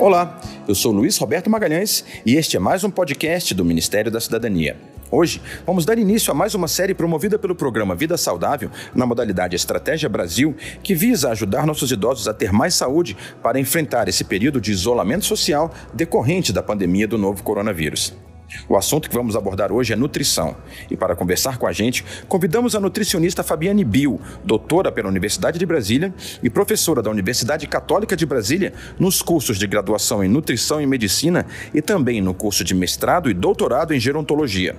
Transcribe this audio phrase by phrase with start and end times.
[0.00, 4.20] Olá, eu sou Luiz Roberto Magalhães e este é mais um podcast do Ministério da
[4.20, 4.76] Cidadania.
[5.10, 9.56] Hoje, vamos dar início a mais uma série promovida pelo programa Vida Saudável, na modalidade
[9.56, 10.54] Estratégia Brasil,
[10.84, 15.24] que visa ajudar nossos idosos a ter mais saúde para enfrentar esse período de isolamento
[15.24, 18.14] social decorrente da pandemia do novo coronavírus.
[18.68, 20.56] O assunto que vamos abordar hoje é nutrição.
[20.90, 25.66] E para conversar com a gente, convidamos a nutricionista Fabiane Bill, doutora pela Universidade de
[25.66, 30.86] Brasília e professora da Universidade Católica de Brasília nos cursos de graduação em Nutrição e
[30.86, 34.76] Medicina e também no curso de mestrado e doutorado em Gerontologia.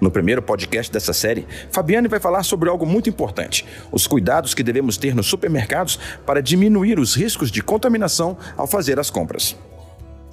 [0.00, 4.62] No primeiro podcast dessa série, Fabiane vai falar sobre algo muito importante: os cuidados que
[4.62, 9.54] devemos ter nos supermercados para diminuir os riscos de contaminação ao fazer as compras.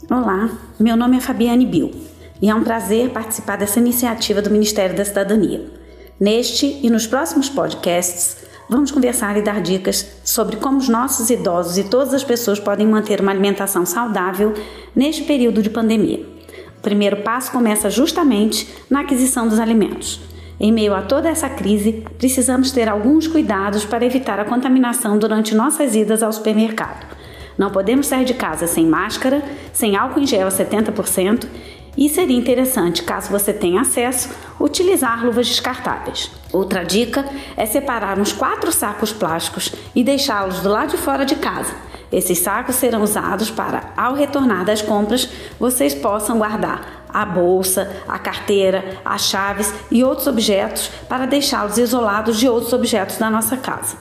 [0.09, 2.12] Olá, meu nome é Fabiane Bill
[2.43, 5.65] e é um prazer participar dessa iniciativa do Ministério da Cidadania.
[6.20, 8.35] Neste e nos próximos podcasts,
[8.70, 12.85] vamos conversar e dar dicas sobre como os nossos idosos e todas as pessoas podem
[12.85, 14.53] manter uma alimentação saudável
[14.93, 16.20] neste período de pandemia.
[16.77, 20.20] O primeiro passo começa justamente na aquisição dos alimentos.
[20.59, 25.55] Em meio a toda essa crise, precisamos ter alguns cuidados para evitar a contaminação durante
[25.55, 27.07] nossas idas ao supermercado.
[27.57, 31.48] Não podemos sair de casa sem máscara, sem álcool em gel a 70%
[31.96, 36.32] e seria interessante, caso você tenha acesso, utilizar luvas descartáveis.
[36.52, 41.36] Outra dica é separar uns quatro sacos plásticos e deixá-los do lado de fora de
[41.36, 41.74] casa.
[42.12, 45.27] Esses sacos serão usados para, ao retornar das compras,
[45.60, 52.40] vocês possam guardar a bolsa, a carteira, as chaves e outros objetos para deixá-los isolados
[52.40, 53.98] de outros objetos da nossa casa.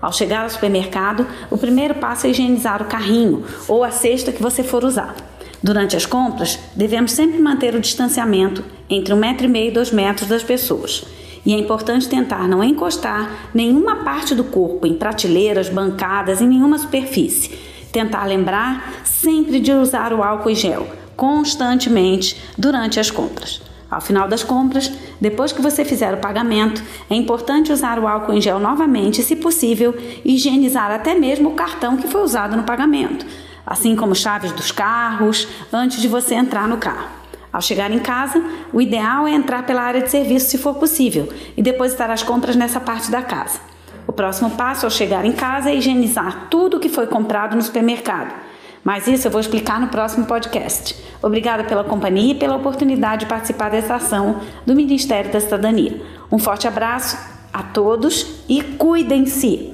[0.00, 4.42] Ao chegar ao supermercado, o primeiro passo é higienizar o carrinho ou a cesta que
[4.42, 5.14] você for usar.
[5.64, 9.90] Durante as compras, devemos sempre manter o distanciamento entre um metro e meio e dois
[9.90, 11.06] metros das pessoas.
[11.42, 16.76] E é importante tentar não encostar nenhuma parte do corpo em prateleiras, bancadas, em nenhuma
[16.76, 17.58] superfície.
[17.90, 20.86] Tentar lembrar sempre de usar o álcool em gel
[21.16, 23.62] constantemente durante as compras.
[23.90, 28.34] Ao final das compras, depois que você fizer o pagamento, é importante usar o álcool
[28.34, 32.64] em gel novamente e, se possível, higienizar até mesmo o cartão que foi usado no
[32.64, 33.24] pagamento
[33.66, 37.08] assim como chaves dos carros, antes de você entrar no carro.
[37.52, 38.42] Ao chegar em casa,
[38.72, 42.56] o ideal é entrar pela área de serviço se for possível e depositar as compras
[42.56, 43.60] nessa parte da casa.
[44.06, 47.62] O próximo passo ao chegar em casa é higienizar tudo o que foi comprado no
[47.62, 48.34] supermercado.
[48.82, 50.94] Mas isso eu vou explicar no próximo podcast.
[51.22, 56.02] Obrigada pela companhia e pela oportunidade de participar dessa ação do Ministério da Cidadania.
[56.30, 57.16] Um forte abraço
[57.52, 59.73] a todos e cuidem-se!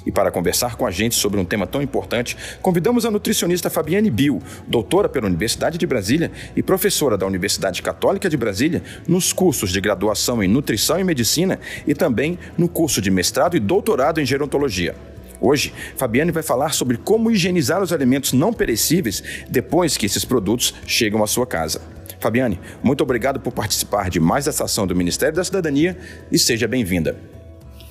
[0.05, 4.11] E para conversar com a gente sobre um tema tão importante, convidamos a nutricionista Fabiane
[4.11, 9.71] Bill, doutora pela Universidade de Brasília e professora da Universidade Católica de Brasília, nos cursos
[9.71, 14.27] de graduação em Nutrição e Medicina e também no curso de mestrado e doutorado em
[14.27, 14.95] Gerontologia.
[15.41, 20.75] Hoje, Fabiane vai falar sobre como higienizar os alimentos não perecíveis depois que esses produtos
[20.87, 21.81] chegam à sua casa.
[22.21, 25.99] Fabiane, muito obrigado por participar de mais essa ação do Ministério da Cidadania
[26.31, 27.17] e seja bem-vinda.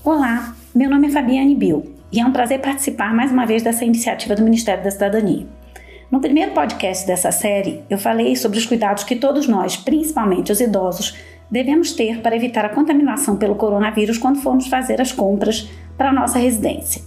[0.02, 3.86] Olá, meu nome é Fabiane Bill e é um prazer participar mais uma vez dessa
[3.86, 5.48] iniciativa do Ministério da Cidadania.
[6.12, 10.60] No primeiro podcast dessa série, eu falei sobre os cuidados que todos nós, principalmente os
[10.60, 11.18] idosos,
[11.50, 16.14] devemos ter para evitar a contaminação pelo coronavírus quando formos fazer as compras para a
[16.14, 17.02] nossa residência.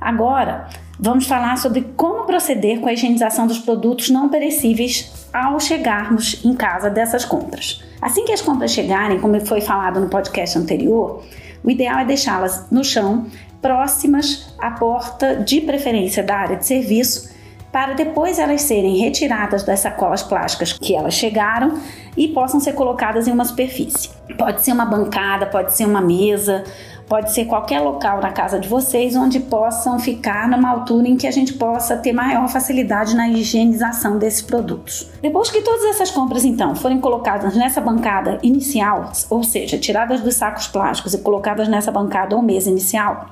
[0.00, 6.44] Agora, vamos falar sobre como proceder com a higienização dos produtos não perecíveis ao chegarmos
[6.44, 7.84] em casa dessas compras.
[8.02, 11.22] Assim que as compras chegarem, como foi falado no podcast anterior,
[11.62, 13.26] o ideal é deixá-las no chão
[13.64, 17.30] próximas à porta, de preferência da área de serviço,
[17.72, 21.78] para depois elas serem retiradas das sacolas plásticas que elas chegaram
[22.14, 24.10] e possam ser colocadas em uma superfície.
[24.36, 26.62] Pode ser uma bancada, pode ser uma mesa,
[27.08, 31.26] pode ser qualquer local na casa de vocês onde possam ficar numa altura em que
[31.26, 35.10] a gente possa ter maior facilidade na higienização desses produtos.
[35.22, 40.34] Depois que todas essas compras então forem colocadas nessa bancada inicial, ou seja, tiradas dos
[40.34, 43.30] sacos plásticos e colocadas nessa bancada ou mesa inicial,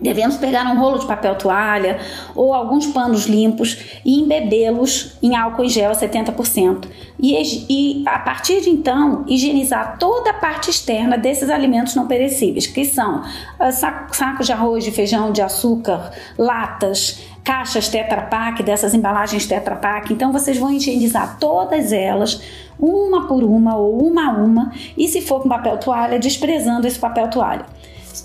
[0.00, 1.98] Devemos pegar um rolo de papel toalha
[2.34, 6.86] ou alguns panos limpos e embebê-los em álcool em gel a 70%.
[7.18, 7.34] E,
[7.68, 12.84] e a partir de então, higienizar toda a parte externa desses alimentos não perecíveis, que
[12.84, 19.46] são uh, sacos de arroz, de feijão, de açúcar, latas, caixas Tetra Pak, dessas embalagens
[19.46, 20.12] Tetra Pak.
[20.12, 22.42] Então vocês vão higienizar todas elas,
[22.78, 26.98] uma por uma ou uma a uma, e se for com papel toalha, desprezando esse
[26.98, 27.64] papel toalha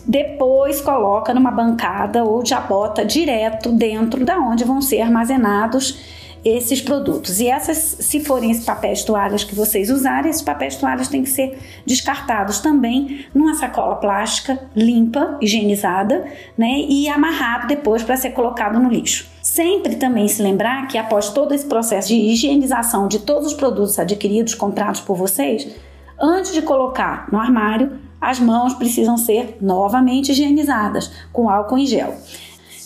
[0.05, 5.97] depois coloca numa bancada ou já bota direto dentro da onde vão ser armazenados
[6.43, 7.39] esses produtos.
[7.39, 11.29] E essas, se forem esses papéis toalhas que vocês usarem, esses papéis toalhas têm que
[11.29, 16.25] ser descartados também numa sacola plástica limpa, higienizada,
[16.57, 19.29] né, e amarrado depois para ser colocado no lixo.
[19.41, 23.97] Sempre também se lembrar que após todo esse processo de higienização de todos os produtos
[23.99, 25.67] adquiridos, comprados por vocês,
[26.21, 32.15] antes de colocar no armário, as mãos precisam ser novamente higienizadas com álcool em gel.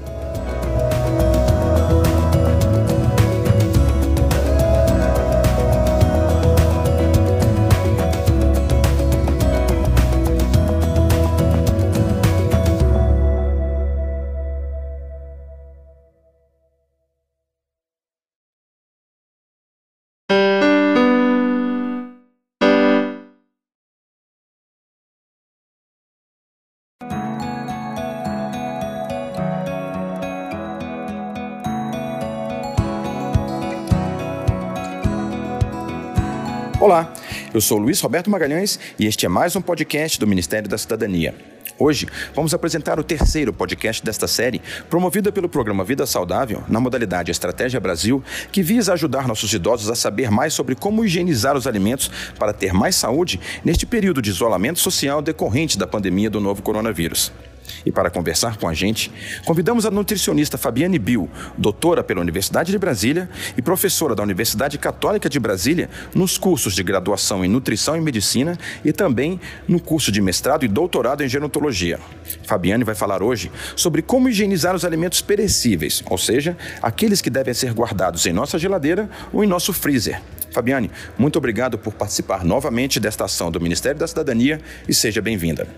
[36.81, 37.13] Olá,
[37.53, 41.35] eu sou Luiz Roberto Magalhães e este é mais um podcast do Ministério da Cidadania.
[41.77, 47.33] Hoje vamos apresentar o terceiro podcast desta série, promovida pelo programa Vida Saudável, na modalidade
[47.33, 48.23] Estratégia Brasil,
[48.53, 52.73] que visa ajudar nossos idosos a saber mais sobre como higienizar os alimentos para ter
[52.73, 57.33] mais saúde neste período de isolamento social decorrente da pandemia do novo coronavírus.
[57.85, 59.11] E para conversar com a gente,
[59.45, 65.29] convidamos a nutricionista Fabiane Bill, doutora pela Universidade de Brasília e professora da Universidade Católica
[65.29, 70.21] de Brasília nos cursos de graduação em Nutrição e Medicina e também no curso de
[70.21, 71.99] mestrado e doutorado em Gerontologia.
[72.45, 77.55] Fabiane vai falar hoje sobre como higienizar os alimentos perecíveis, ou seja, aqueles que devem
[77.55, 80.21] ser guardados em nossa geladeira ou em nosso freezer.
[80.51, 85.69] Fabiane, muito obrigado por participar novamente desta ação do Ministério da Cidadania e seja bem-vinda.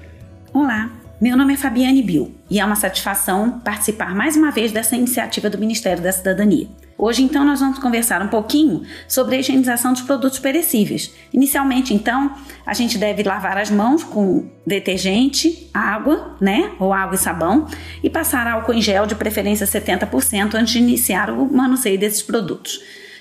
[0.52, 0.90] Olá,
[1.20, 5.50] meu nome é Fabiane Bill e é uma satisfação participar mais uma vez dessa iniciativa
[5.50, 6.66] do Ministério da Cidadania.
[6.96, 11.14] Hoje, então, nós vamos conversar um pouquinho sobre a higienização dos produtos perecíveis.
[11.32, 12.34] Inicialmente, então,
[12.64, 17.66] a gente deve lavar as mãos com detergente, água, né, ou água e sabão,
[18.02, 22.80] e passar álcool em gel, de preferência 70%, antes de iniciar o manuseio desses produtos.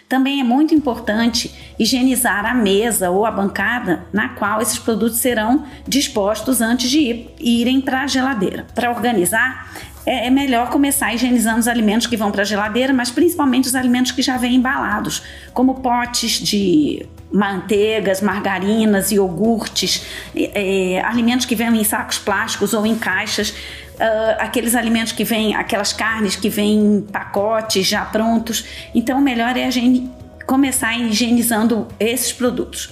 [0.10, 5.64] Também é muito importante higienizar a mesa ou a bancada na qual esses produtos serão
[5.88, 8.66] dispostos antes de ir, irem para a geladeira.
[8.74, 9.72] Para organizar,
[10.08, 13.76] é, é melhor começar higienizando os alimentos que vão para a geladeira, mas principalmente os
[13.76, 15.22] alimentos que já vêm embalados,
[15.54, 20.04] como potes de manteigas, margarinas, iogurtes,
[20.36, 23.54] é, alimentos que vêm em sacos plásticos ou em caixas
[24.00, 28.66] uh, aqueles alimentos que vêm, aquelas carnes que vêm em pacotes já prontos.
[28.96, 30.10] Então, o melhor é a gente
[30.48, 32.90] começar higienizando esses produtos.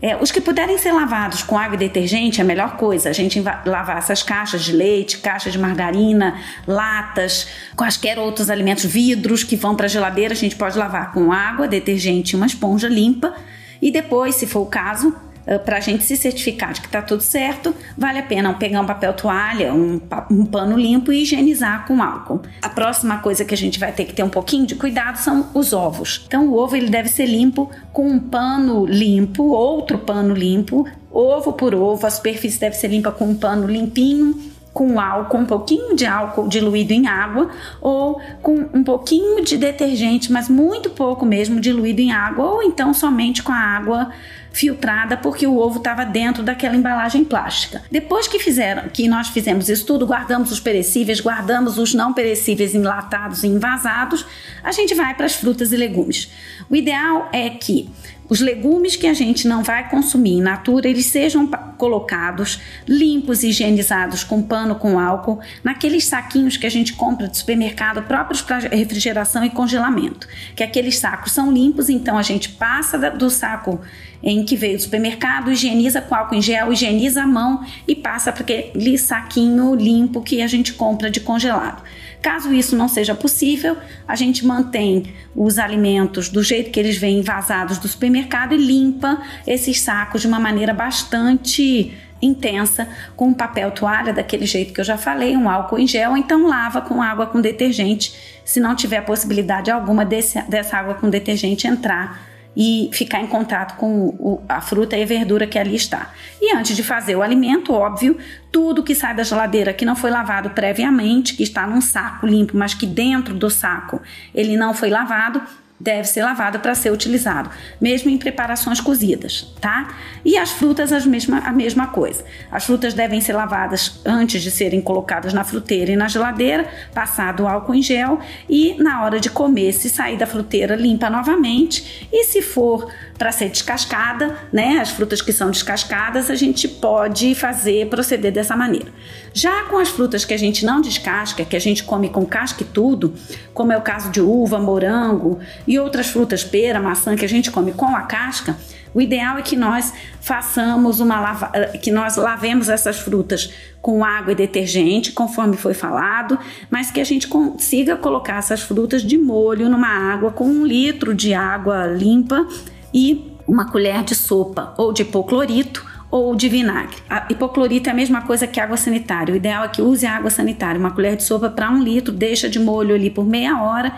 [0.00, 3.10] É, os que puderem ser lavados com água e detergente é a melhor coisa.
[3.10, 9.42] A gente lavar essas caixas de leite, caixas de margarina, latas, quaisquer outros alimentos, vidros
[9.42, 12.88] que vão para a geladeira, a gente pode lavar com água, detergente e uma esponja
[12.88, 13.34] limpa.
[13.82, 15.14] E depois, se for o caso,
[15.48, 18.80] ah, para a gente se certificar de que está tudo certo, vale a pena pegar
[18.80, 20.00] um papel toalha, um,
[20.30, 22.42] um pano limpo e higienizar com álcool.
[22.60, 25.48] A próxima coisa que a gente vai ter que ter um pouquinho de cuidado são
[25.54, 26.24] os ovos.
[26.26, 31.52] Então, o ovo ele deve ser limpo com um pano limpo, outro pano limpo, ovo
[31.52, 32.06] por ovo.
[32.06, 36.46] A superfície deve ser limpa com um pano limpinho com álcool, um pouquinho de álcool
[36.46, 42.12] diluído em água ou com um pouquinho de detergente, mas muito pouco mesmo diluído em
[42.12, 44.12] água, ou então somente com a água
[44.52, 47.82] filtrada porque o ovo estava dentro daquela embalagem plástica.
[47.90, 52.72] Depois que fizeram, que nós fizemos isso tudo, guardamos os perecíveis, guardamos os não perecíveis
[52.72, 54.24] enlatados e envasados,
[54.62, 56.30] a gente vai para as frutas e legumes.
[56.70, 57.90] O ideal é que
[58.28, 61.46] os legumes que a gente não vai consumir in natura, eles sejam
[61.78, 68.02] colocados limpos, higienizados com pano com álcool, naqueles saquinhos que a gente compra de supermercado
[68.02, 70.28] próprios para refrigeração e congelamento.
[70.54, 73.80] Que aqueles sacos são limpos, então a gente passa do saco
[74.22, 78.32] em que veio do supermercado, higieniza com álcool em gel, higieniza a mão e passa
[78.32, 81.82] para aquele saquinho limpo que a gente compra de congelado.
[82.20, 87.22] Caso isso não seja possível, a gente mantém os alimentos do jeito que eles vêm
[87.22, 94.12] vazados do supermercado e limpa esses sacos de uma maneira bastante intensa com papel toalha
[94.12, 97.40] daquele jeito que eu já falei, um álcool em gel, então lava com água com
[97.40, 103.26] detergente, se não tiver possibilidade alguma desse, dessa água com detergente entrar e ficar em
[103.26, 106.12] contato com o, a fruta e a verdura que ali está.
[106.40, 108.16] E antes de fazer o alimento, óbvio,
[108.50, 112.56] tudo que sai da geladeira que não foi lavado previamente, que está num saco limpo,
[112.56, 114.00] mas que dentro do saco
[114.34, 115.40] ele não foi lavado,
[115.80, 119.94] deve ser lavado para ser utilizado, mesmo em preparações cozidas, tá?
[120.24, 122.24] E as frutas as mesma, a mesma coisa.
[122.50, 127.46] As frutas devem ser lavadas antes de serem colocadas na fruteira e na geladeira, passado
[127.46, 132.24] álcool em gel e na hora de comer, se sair da fruteira, limpa novamente e
[132.24, 137.88] se for para ser descascada, né, as frutas que são descascadas, a gente pode fazer
[137.88, 138.92] proceder dessa maneira.
[139.34, 142.62] Já com as frutas que a gente não descasca, que a gente come com casca
[142.62, 143.12] e tudo,
[143.52, 147.50] como é o caso de uva, morango e outras frutas, pera, maçã, que a gente
[147.50, 148.56] come com a casca,
[148.94, 154.04] o ideal é que nós façamos uma lava, eh, que nós lavemos essas frutas com
[154.04, 156.38] água e detergente, conforme foi falado,
[156.70, 161.14] mas que a gente consiga colocar essas frutas de molho numa água com um litro
[161.14, 162.46] de água limpa
[162.92, 166.96] e uma colher de sopa ou de hipoclorito ou de vinagre.
[167.08, 169.32] A hipoclorito é a mesma coisa que água sanitária.
[169.32, 172.48] O ideal é que use água sanitária, uma colher de sopa para um litro, deixa
[172.48, 173.92] de molho ali por meia hora,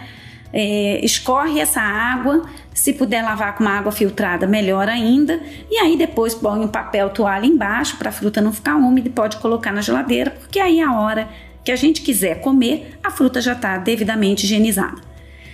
[0.53, 2.43] é, escorre essa água.
[2.75, 5.41] Se puder lavar com uma água filtrada, melhor ainda.
[5.71, 9.13] E aí depois põe um papel toalha embaixo para a fruta não ficar úmida e
[9.13, 11.29] pode colocar na geladeira, porque aí a hora
[11.63, 15.10] que a gente quiser comer, a fruta já está devidamente higienizada.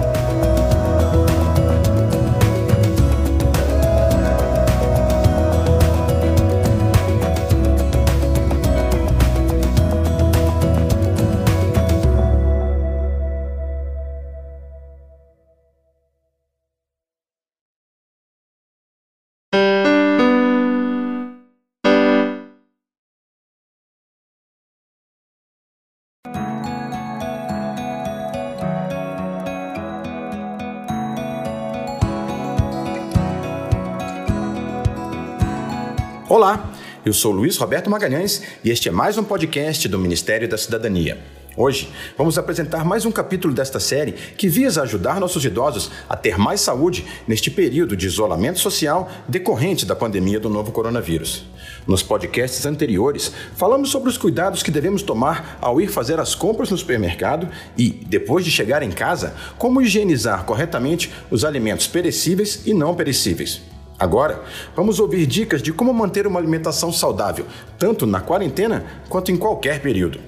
[36.33, 36.73] Olá,
[37.05, 41.19] eu sou Luiz Roberto Magalhães e este é mais um podcast do Ministério da Cidadania.
[41.55, 46.39] Hoje vamos apresentar mais um capítulo desta série que visa ajudar nossos idosos a ter
[46.39, 51.45] mais saúde neste período de isolamento social decorrente da pandemia do novo coronavírus.
[51.85, 56.71] Nos podcasts anteriores, falamos sobre os cuidados que devemos tomar ao ir fazer as compras
[56.71, 57.47] no supermercado
[57.77, 63.61] e, depois de chegar em casa, como higienizar corretamente os alimentos perecíveis e não perecíveis.
[64.03, 64.43] Agora,
[64.75, 67.45] vamos ouvir dicas de como manter uma alimentação saudável,
[67.79, 70.19] tanto na quarentena quanto em qualquer período.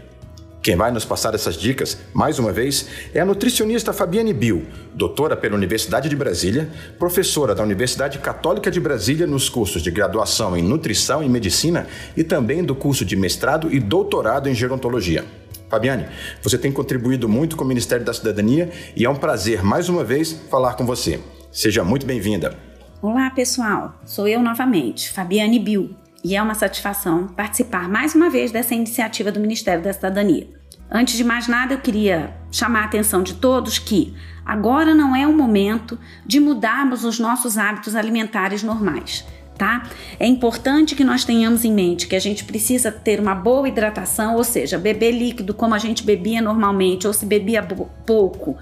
[0.62, 5.36] Quem vai nos passar essas dicas, mais uma vez, é a nutricionista Fabiane Bill, doutora
[5.36, 10.64] pela Universidade de Brasília, professora da Universidade Católica de Brasília nos cursos de graduação em
[10.64, 15.26] Nutrição e Medicina e também do curso de mestrado e doutorado em Gerontologia.
[15.70, 16.06] Fabiane,
[16.42, 20.06] você tem contribuído muito com o Ministério da Cidadania e é um prazer, mais uma
[20.06, 21.20] vez, falar com você.
[21.52, 22.75] Seja muito bem-vinda.
[23.08, 24.02] Olá, pessoal.
[24.04, 29.32] Sou eu novamente, Fabiane Bill, e é uma satisfação participar mais uma vez dessa iniciativa
[29.32, 30.48] do Ministério da Cidadania.
[30.90, 35.28] Antes de mais nada, eu queria chamar a atenção de todos que agora não é
[35.28, 39.24] o momento de mudarmos os nossos hábitos alimentares normais.
[39.56, 39.84] Tá?
[40.20, 44.36] É importante que nós tenhamos em mente que a gente precisa ter uma boa hidratação,
[44.36, 47.62] ou seja, beber líquido como a gente bebia normalmente, ou se bebia
[48.04, 48.58] pouco,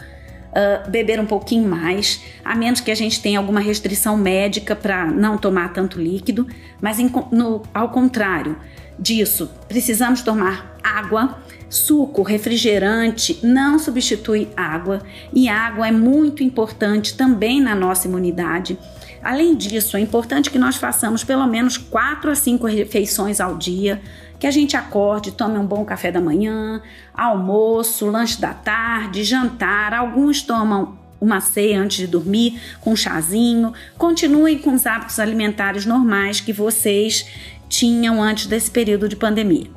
[0.54, 5.06] uh, beber um pouquinho mais, a menos que a gente tenha alguma restrição médica para
[5.06, 6.48] não tomar tanto líquido,
[6.82, 8.56] mas em, no, ao contrário
[8.98, 11.42] disso, precisamos tomar água
[11.74, 15.02] Suco, refrigerante não substitui água
[15.34, 18.78] e água é muito importante também na nossa imunidade.
[19.24, 24.02] Além disso, é importante que nós façamos pelo menos 4 a 5 refeições ao dia,
[24.38, 26.82] que a gente acorde, tome um bom café da manhã,
[27.14, 29.94] almoço, lanche da tarde, jantar.
[29.94, 33.72] Alguns tomam uma ceia antes de dormir, com um chazinho.
[33.98, 37.26] Continuem com os hábitos alimentares normais que vocês
[37.70, 39.68] tinham antes desse período de pandemia.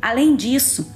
[0.00, 0.88] Além disso,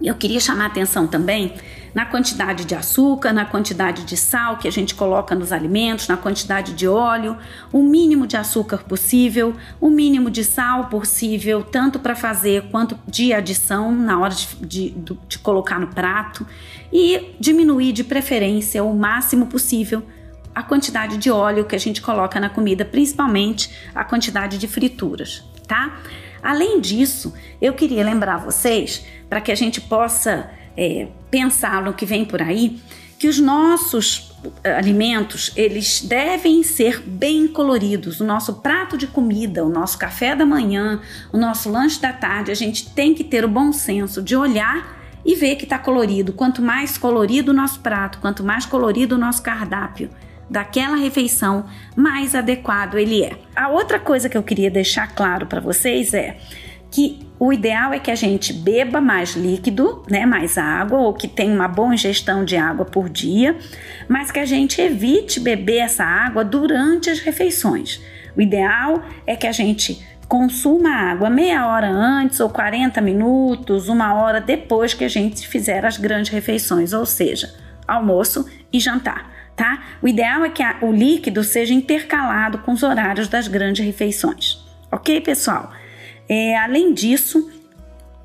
[0.00, 1.54] eu queria chamar a atenção também
[1.94, 6.16] na quantidade de açúcar, na quantidade de sal que a gente coloca nos alimentos, na
[6.16, 7.36] quantidade de óleo,
[7.72, 13.32] o mínimo de açúcar possível, o mínimo de sal possível, tanto para fazer quanto de
[13.32, 16.46] adição na hora de, de, de colocar no prato,
[16.92, 20.02] e diminuir de preferência o máximo possível
[20.54, 25.42] a quantidade de óleo que a gente coloca na comida, principalmente a quantidade de frituras,
[25.66, 25.98] tá?
[26.42, 32.04] Além disso, eu queria lembrar vocês, para que a gente possa é, pensar no que
[32.04, 32.80] vem por aí,
[33.18, 34.32] que os nossos
[34.64, 38.20] é, alimentos eles devem ser bem coloridos.
[38.20, 41.00] O nosso prato de comida, o nosso café da manhã,
[41.32, 45.00] o nosso lanche da tarde, a gente tem que ter o bom senso de olhar
[45.24, 46.32] e ver que está colorido.
[46.32, 50.10] Quanto mais colorido o nosso prato, quanto mais colorido o nosso cardápio,
[50.52, 51.64] daquela refeição,
[51.96, 53.32] mais adequado ele é.
[53.56, 56.36] A outra coisa que eu queria deixar claro para vocês é
[56.90, 61.26] que o ideal é que a gente beba mais líquido, né, mais água, ou que
[61.26, 63.56] tenha uma boa ingestão de água por dia,
[64.06, 67.98] mas que a gente evite beber essa água durante as refeições.
[68.36, 74.14] O ideal é que a gente consuma água meia hora antes ou 40 minutos, uma
[74.14, 77.54] hora depois que a gente fizer as grandes refeições, ou seja,
[77.88, 79.82] almoço e jantar tá?
[80.00, 84.58] O ideal é que a, o líquido seja intercalado com os horários das grandes refeições.
[84.90, 85.70] Ok, pessoal?
[86.28, 87.50] É, além disso,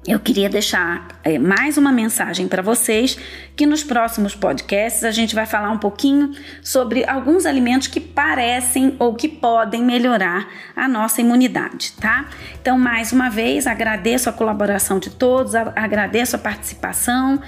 [0.07, 3.17] eu queria deixar é, mais uma mensagem para vocês
[3.57, 6.31] que nos próximos podcasts a gente vai falar um pouquinho
[6.63, 12.25] sobre alguns alimentos que parecem ou que podem melhorar a nossa imunidade, tá?
[12.61, 17.41] Então, mais uma vez, agradeço a colaboração de todos, agradeço a participação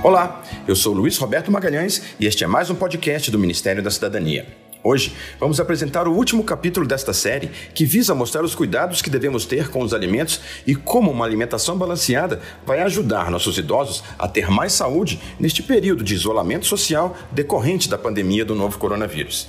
[0.06, 3.90] Olá, eu sou Luiz Roberto Magalhães e este é mais um podcast do Ministério da
[3.90, 4.46] Cidadania.
[4.80, 9.44] Hoje vamos apresentar o último capítulo desta série que visa mostrar os cuidados que devemos
[9.46, 14.48] ter com os alimentos e como uma alimentação balanceada vai ajudar nossos idosos a ter
[14.48, 19.48] mais saúde neste período de isolamento social decorrente da pandemia do novo coronavírus.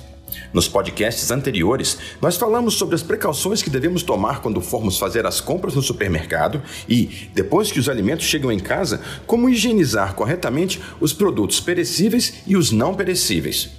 [0.52, 5.40] Nos podcasts anteriores, nós falamos sobre as precauções que devemos tomar quando formos fazer as
[5.40, 11.12] compras no supermercado e, depois que os alimentos chegam em casa, como higienizar corretamente os
[11.12, 13.70] produtos perecíveis e os não perecíveis.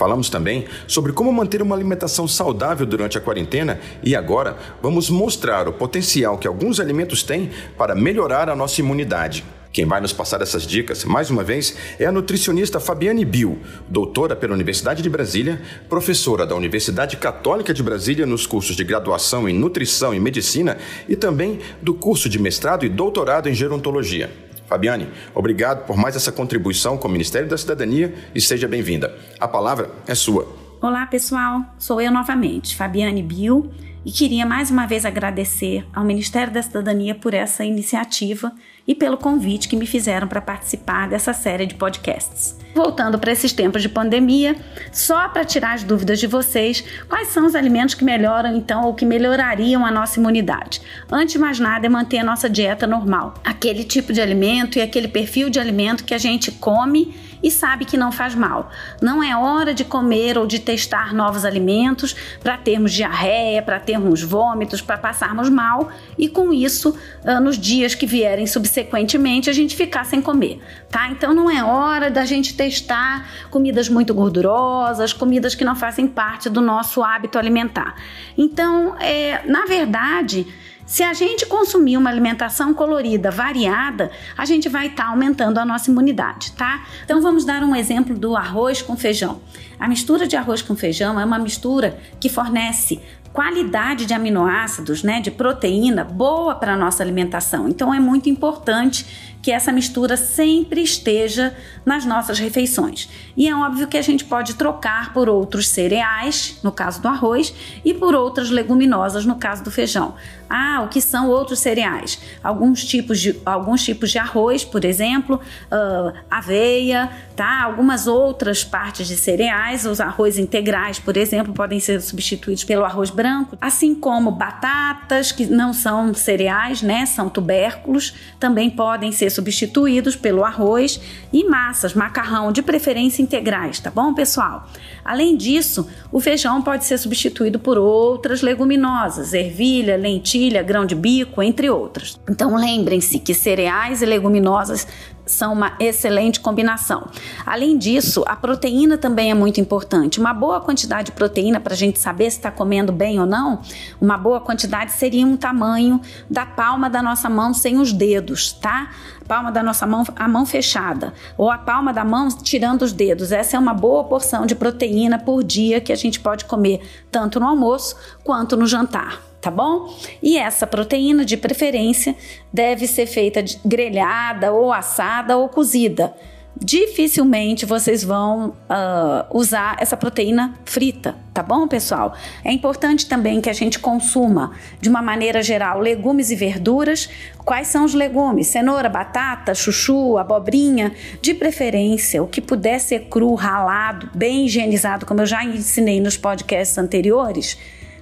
[0.00, 5.68] Falamos também sobre como manter uma alimentação saudável durante a quarentena e agora vamos mostrar
[5.68, 9.44] o potencial que alguns alimentos têm para melhorar a nossa imunidade.
[9.72, 14.34] Quem vai nos passar essas dicas, mais uma vez, é a nutricionista Fabiane Bill, doutora
[14.34, 19.56] pela Universidade de Brasília, professora da Universidade Católica de Brasília nos cursos de graduação em
[19.56, 20.76] Nutrição e Medicina
[21.08, 24.28] e também do curso de mestrado e doutorado em Gerontologia.
[24.66, 29.16] Fabiane, obrigado por mais essa contribuição com o Ministério da Cidadania e seja bem-vinda.
[29.38, 30.48] A palavra é sua.
[30.82, 31.62] Olá, pessoal.
[31.78, 33.70] Sou eu novamente, Fabiane Bill.
[34.04, 38.50] e queria mais uma vez agradecer ao Ministério da Cidadania por essa iniciativa
[38.86, 42.58] e pelo convite que me fizeram para participar dessa série de podcasts.
[42.74, 44.54] Voltando para esses tempos de pandemia,
[44.92, 48.94] só para tirar as dúvidas de vocês, quais são os alimentos que melhoram então ou
[48.94, 50.80] que melhorariam a nossa imunidade?
[51.10, 54.82] Antes de mais nada, é manter a nossa dieta normal, aquele tipo de alimento e
[54.82, 58.70] aquele perfil de alimento que a gente come e sabe que não faz mal.
[59.00, 64.22] Não é hora de comer ou de testar novos alimentos para termos diarreia, para termos
[64.22, 69.76] vômitos, para passarmos mal e com isso, ah, nos dias que vierem subsequentemente, a gente
[69.76, 71.08] ficar sem comer, tá?
[71.10, 76.48] Então não é hora da gente testar comidas muito gordurosas, comidas que não fazem parte
[76.48, 77.94] do nosso hábito alimentar.
[78.36, 80.46] Então, é, na verdade,
[80.90, 85.64] se a gente consumir uma alimentação colorida, variada, a gente vai estar tá aumentando a
[85.64, 86.84] nossa imunidade, tá?
[87.04, 89.40] Então vamos dar um exemplo do arroz com feijão.
[89.78, 93.00] A mistura de arroz com feijão é uma mistura que fornece
[93.32, 97.68] qualidade de aminoácidos, né, de proteína boa para a nossa alimentação.
[97.68, 103.08] Então é muito importante que essa mistura sempre esteja nas nossas refeições.
[103.36, 107.54] E é óbvio que a gente pode trocar por outros cereais, no caso do arroz,
[107.84, 110.14] e por outras leguminosas, no caso do feijão.
[110.52, 112.20] Ah, o que são outros cereais?
[112.42, 117.62] Alguns tipos de, alguns tipos de arroz, por exemplo, uh, aveia, tá?
[117.62, 123.10] Algumas outras partes de cereais, os arroz integrais, por exemplo, podem ser substituídos pelo arroz
[123.10, 127.06] branco, assim como batatas, que não são cereais, né?
[127.06, 131.00] São tubérculos, também podem ser substituídos pelo arroz
[131.32, 134.68] e massas, macarrão, de preferência integrais, tá bom, pessoal?
[135.04, 141.42] Além disso, o feijão pode ser substituído por outras leguminosas, ervilha, lentilha, grão de bico,
[141.42, 142.20] entre outras.
[142.28, 144.86] Então lembrem-se que cereais e leguminosas
[145.30, 147.08] são uma excelente combinação.
[147.46, 150.18] Além disso, a proteína também é muito importante.
[150.18, 153.60] Uma boa quantidade de proteína para a gente saber se está comendo bem ou não,
[154.00, 158.90] uma boa quantidade seria um tamanho da palma da nossa mão sem os dedos, tá?
[159.26, 163.30] Palma da nossa mão, a mão fechada, ou a palma da mão tirando os dedos.
[163.30, 164.56] Essa é uma boa porção de
[164.90, 169.50] proteína por dia que a gente pode comer tanto no almoço quanto no jantar tá
[169.50, 169.90] bom?
[170.22, 172.14] E essa proteína, de preferência,
[172.52, 176.14] deve ser feita grelhada ou assada ou cozida.
[176.62, 182.14] Dificilmente vocês vão uh, usar essa proteína frita, tá bom, pessoal?
[182.44, 187.08] É importante também que a gente consuma, de uma maneira geral, legumes e verduras.
[187.38, 188.48] Quais são os legumes?
[188.48, 190.92] Cenoura, batata, chuchu, abobrinha,
[191.22, 196.18] de preferência, o que puder ser cru, ralado, bem higienizado, como eu já ensinei nos
[196.18, 197.56] podcasts anteriores